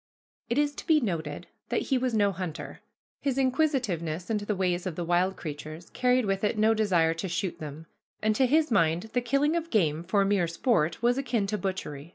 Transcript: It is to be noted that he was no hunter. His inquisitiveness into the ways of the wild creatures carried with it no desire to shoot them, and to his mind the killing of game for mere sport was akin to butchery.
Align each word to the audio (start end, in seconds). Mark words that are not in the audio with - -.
It 0.49 0.57
is 0.57 0.73
to 0.77 0.87
be 0.87 0.99
noted 0.99 1.45
that 1.69 1.83
he 1.83 1.97
was 1.99 2.15
no 2.15 2.31
hunter. 2.31 2.79
His 3.21 3.37
inquisitiveness 3.37 4.31
into 4.31 4.47
the 4.47 4.55
ways 4.55 4.87
of 4.87 4.95
the 4.95 5.03
wild 5.05 5.35
creatures 5.37 5.91
carried 5.91 6.25
with 6.25 6.43
it 6.43 6.57
no 6.57 6.73
desire 6.73 7.13
to 7.13 7.29
shoot 7.29 7.59
them, 7.59 7.85
and 8.19 8.35
to 8.35 8.47
his 8.47 8.71
mind 8.71 9.11
the 9.13 9.21
killing 9.21 9.55
of 9.55 9.69
game 9.69 10.03
for 10.03 10.25
mere 10.25 10.47
sport 10.47 11.03
was 11.03 11.19
akin 11.19 11.45
to 11.45 11.57
butchery. 11.59 12.09